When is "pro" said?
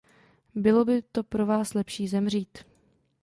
1.23-1.45